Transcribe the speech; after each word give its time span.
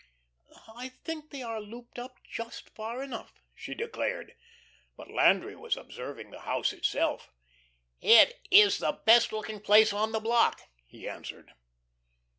"I 0.67 0.89
think 1.03 1.29
they 1.29 1.43
are 1.43 1.61
looped 1.61 1.99
up 1.99 2.17
just 2.27 2.71
far 2.71 3.03
enough," 3.03 3.33
she 3.53 3.75
declared. 3.75 4.33
But 4.97 5.11
Landry 5.11 5.55
was 5.55 5.77
observing 5.77 6.31
the 6.31 6.39
house 6.39 6.73
itself. 6.73 7.31
"It 7.99 8.41
is 8.49 8.79
the 8.79 8.93
best 9.05 9.31
looking 9.31 9.59
place 9.61 9.93
on 9.93 10.11
the 10.11 10.19
block," 10.19 10.61
he 10.87 11.07
answered. 11.07 11.53